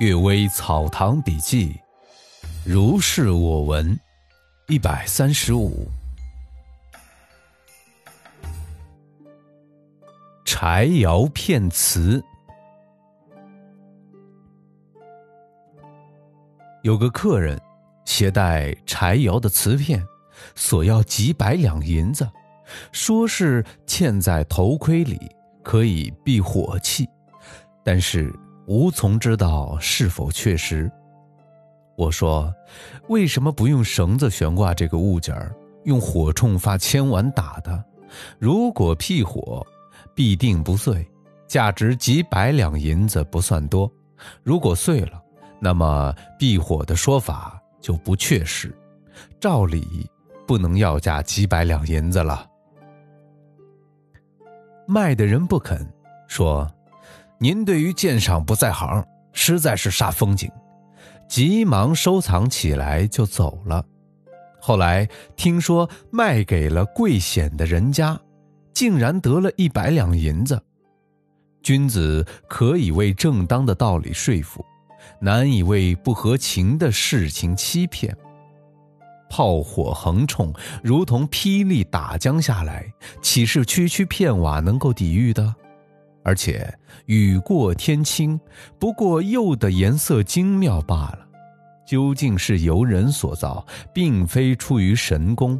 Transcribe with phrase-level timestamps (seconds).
[0.04, 1.72] 《阅微草堂笔记》，
[2.66, 3.98] 如是我闻，
[4.68, 5.88] 一百三十五。
[10.44, 12.22] 柴窑片瓷。
[16.82, 17.58] 有个客人
[18.04, 20.06] 携带柴窑的瓷片，
[20.54, 22.30] 索要几百两银子，
[22.92, 25.18] 说是嵌在头盔里，
[25.62, 27.08] 可以避火气，
[27.82, 28.30] 但是。
[28.66, 30.90] 无从知道是否确实。
[31.96, 32.52] 我说
[33.08, 35.54] ：“为什么不用绳子悬挂这个物件儿，
[35.84, 37.82] 用火铳发铅丸打的？
[38.38, 39.66] 如果辟火，
[40.14, 41.08] 必定不碎，
[41.46, 43.90] 价值几百两银子不算多。
[44.42, 45.22] 如果碎了，
[45.60, 48.76] 那么避火的说法就不确实，
[49.40, 50.10] 照理
[50.46, 52.46] 不能要价几百两银子了。”
[54.86, 55.86] 卖的人不肯
[56.26, 56.70] 说。
[57.38, 60.50] 您对于鉴赏不在行，实在是煞风景，
[61.28, 63.84] 急忙收藏起来就走了。
[64.58, 68.18] 后来听说卖给了贵显的人家，
[68.72, 70.60] 竟然得了一百两银子。
[71.62, 74.64] 君子可以为正当的道理说服，
[75.20, 78.16] 难以为不合情的事情欺骗。
[79.28, 85.54] 炮火横冲，如同霹雳打将下来，岂是区区片瓦能够抵御的？
[86.26, 88.38] 而且雨过天青，
[88.80, 91.20] 不过釉的颜色精妙罢了。
[91.86, 95.58] 究竟是由人所造，并非出于神功。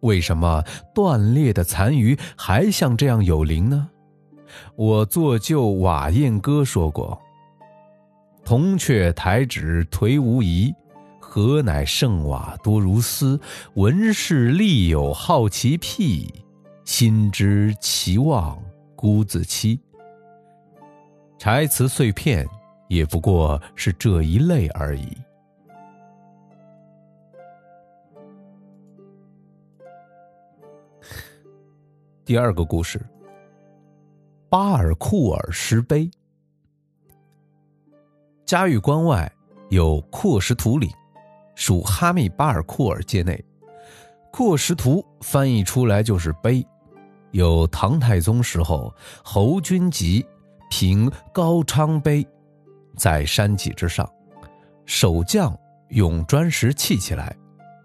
[0.00, 3.88] 为什么断裂的残余还像这样有灵呢？
[4.74, 7.16] 我做旧瓦砚歌说过
[8.44, 10.74] ：“铜雀台纸颓无疑，
[11.20, 13.40] 何乃圣瓦多如斯？
[13.74, 16.28] 闻是力有好奇癖，
[16.84, 18.60] 心知其望。”
[19.00, 19.78] 孤子期，
[21.38, 22.44] 柴瓷碎片
[22.88, 25.16] 也不过是这一类而已。
[32.26, 33.00] 第二个故事：
[34.48, 36.10] 巴尔库尔石碑。
[38.44, 39.32] 嘉峪关外
[39.68, 40.90] 有阔石图岭，
[41.54, 43.40] 属哈密巴尔库尔界内。
[44.32, 46.66] 阔石图翻译出来就是碑。
[47.32, 50.24] 有唐太宗时候，侯君集
[50.70, 52.26] 凭高昌碑，
[52.96, 54.08] 在山脊之上，
[54.86, 55.56] 守将
[55.90, 57.36] 用砖石砌起来，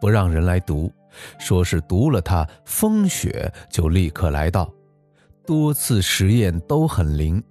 [0.00, 0.92] 不让人来读，
[1.38, 4.72] 说是读了它风雪就立刻来到，
[5.46, 7.42] 多次实验都很灵。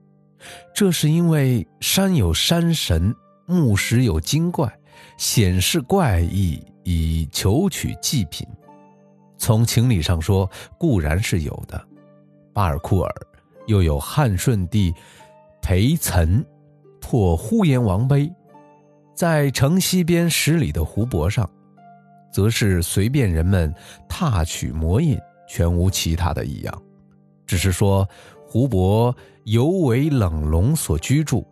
[0.73, 3.15] 这是因为山有山神，
[3.45, 4.71] 木石有精怪，
[5.17, 8.47] 显示怪异以求取祭品。
[9.37, 11.81] 从情理上说，固然是有的。
[12.53, 13.13] 巴尔库尔
[13.67, 14.93] 又有汉顺帝
[15.61, 16.43] 裴岑
[16.99, 18.31] 破呼延王碑，
[19.13, 21.49] 在城西边十里的湖泊上，
[22.31, 23.73] 则是随便人们
[24.09, 25.17] 踏取魔印，
[25.47, 26.81] 全无其他的异样。
[27.45, 28.07] 只是说
[28.45, 29.15] 湖泊
[29.45, 31.47] 尤为冷龙所居住，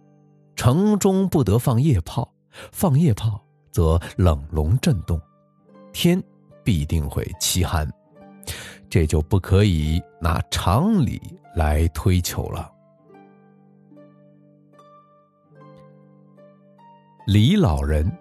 [0.56, 2.34] 城中不得放夜炮，
[2.72, 3.42] 放夜炮
[3.72, 5.22] 则冷龙震动，
[5.94, 6.22] 天
[6.66, 7.90] 必定会凄寒。
[8.90, 11.22] 这就不可以拿常理
[11.56, 12.72] 来推求了。
[17.26, 18.12] 李老人，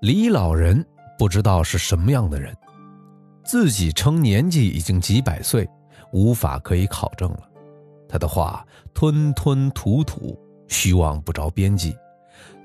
[0.00, 0.84] 李老人
[1.18, 2.54] 不知道是什么样的人，
[3.44, 5.68] 自己称年纪已经几百岁，
[6.12, 7.48] 无法可以考证了。
[8.08, 10.38] 他的话吞吞吐吐，
[10.68, 11.96] 虚妄不着边际，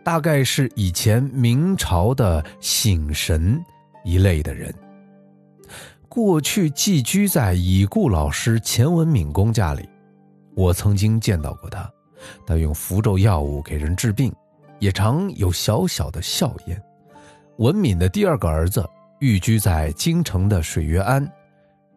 [0.08, 3.62] 大概是以前明朝的醒神
[4.06, 4.74] 一类的人。
[6.08, 9.86] 过去寄居在已故老师钱文敏公家里，
[10.56, 11.92] 我曾经见到过他。
[12.46, 14.34] 他用符咒药物给人治病，
[14.80, 16.82] 也常有小小的笑颜。
[17.58, 21.30] 文敏的第二个儿子寓居在京城的水月庵，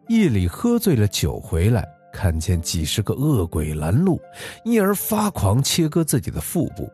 [0.09, 4.19] 夜里喝醉了酒回来，看见几十个恶鬼拦路，
[4.65, 6.91] 因而发狂切割自己的腹部。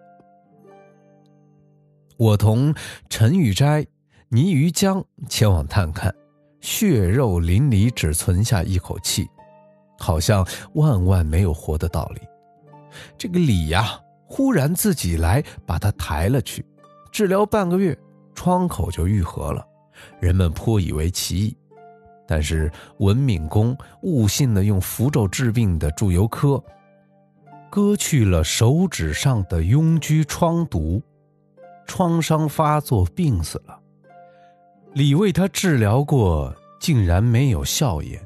[2.18, 2.74] 我同
[3.10, 3.86] 陈玉斋、
[4.30, 6.14] 倪于江前往探看。
[6.60, 9.30] 血肉淋漓，只存下一口气，
[10.00, 12.22] 好像万万没有活的道理。
[13.18, 16.66] 这个李呀，忽然自己来把他抬了去，
[17.12, 17.98] 治疗半个月，
[18.34, 19.66] 创口就愈合了。
[20.20, 21.58] 人们颇以为奇异，
[22.28, 26.62] 但是文敏公误信了用符咒治病的祝由科，
[27.70, 31.02] 割去了手指上的痈疽疮毒，
[31.88, 33.80] 创伤发作，病死了。
[34.94, 38.22] 李为他治疗过，竟然没有效也，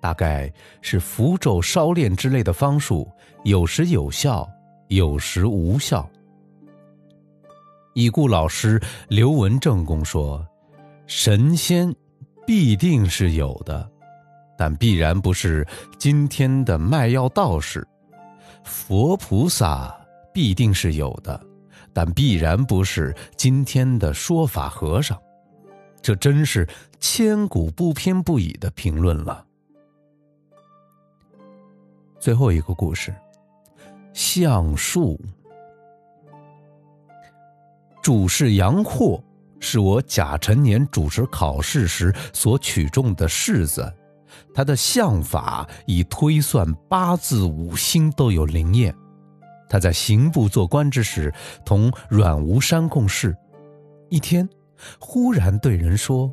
[0.00, 3.10] 大概是符咒、烧炼之类的方术，
[3.44, 4.48] 有时有效，
[4.88, 6.08] 有时无效。
[7.94, 10.44] 已故老师刘文正公说
[11.06, 11.94] ：“神仙
[12.46, 13.88] 必定是有的，
[14.58, 17.80] 但必然不是今天的卖药道士；
[18.64, 19.94] 佛菩萨
[20.32, 21.40] 必定是有的，
[21.94, 25.18] 但必然不是今天的说法和尚。”
[26.02, 26.68] 这真是
[27.00, 29.42] 千古不偏不倚的评论了。
[32.20, 33.14] 最后一个故事，
[34.12, 35.18] 橡树。
[38.02, 39.22] 主事杨阔
[39.60, 43.90] 是我甲辰年主持考试时所取中的式子，
[44.52, 48.94] 他的相法以推算八字五星都有灵验。
[49.68, 51.32] 他在刑部做官之时，
[51.64, 53.36] 同阮无山共事，
[54.08, 54.48] 一天。
[54.98, 56.30] 忽然对人说：“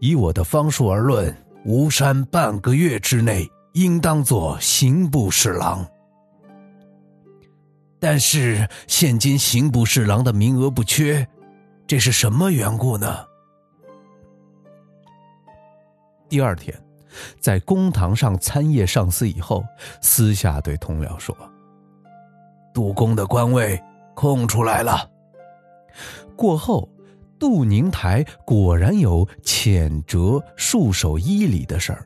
[0.00, 1.34] 以我的方术而论，
[1.64, 5.86] 吴山半个月之内应当做刑部侍郎。
[7.98, 11.26] 但是现今刑部侍郎的名额不缺，
[11.86, 13.24] 这是什么缘故呢？”
[16.28, 16.78] 第二天，
[17.40, 19.64] 在公堂上参谒上司以后，
[20.02, 21.34] 私下对同僚说
[22.78, 23.82] ：“杜公的官位
[24.14, 25.10] 空出来了。”
[26.36, 26.88] 过后。
[27.40, 32.04] 杜宁台果然有浅折束手衣里的事儿。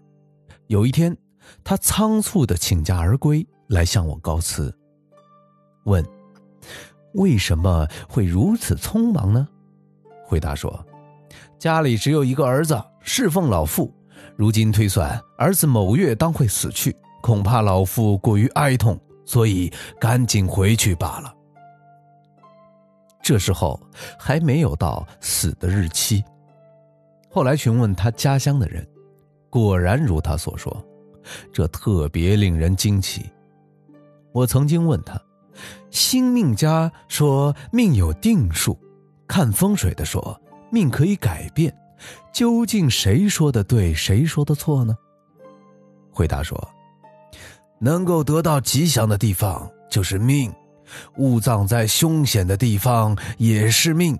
[0.67, 1.17] 有一天，
[1.65, 4.71] 他仓促的请假而归，来向我告辞，
[5.85, 6.07] 问
[7.17, 9.49] ：“为什么会如此匆忙呢？”
[10.29, 10.85] 回答说
[11.59, 13.91] ：“家里只有一个儿子，侍奉老父。
[14.37, 21.35] 如今推算，儿子某月当会死去，恐怕老父过于哀痛，所以赶紧回去罢了。”
[23.23, 23.81] 这时候
[24.19, 26.25] 还没有到死的日期。
[27.31, 28.87] 后来询问他家乡的人，
[29.49, 30.85] 果然如他所说，
[31.53, 33.31] 这特别令人惊奇。
[34.33, 35.21] 我曾经问他，
[35.91, 38.77] 星命家说命有定数，
[39.29, 40.39] 看风水的说
[40.71, 41.73] 命可以改变，
[42.33, 44.97] 究竟谁说的对，谁说的错呢？
[46.11, 46.59] 回答说，
[47.83, 50.53] 能够得到吉祥的地方就是命。
[51.17, 54.19] 误葬在凶险的地方也是命，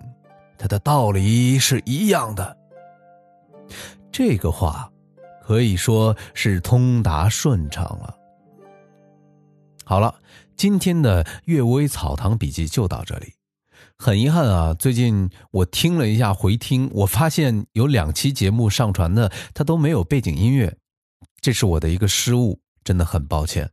[0.57, 2.57] 它的道理是一样的。
[4.11, 4.91] 这个话
[5.43, 8.15] 可以说是通达顺畅了。
[9.85, 10.15] 好了，
[10.55, 13.33] 今天的《阅微草堂笔记》就到这里。
[13.97, 20.75] 很遗憾啊，最近我听了一下回听，我发现有两期节目上传的它都没有背景音乐，
[21.39, 23.71] 这是我的一个失误，真的很抱歉。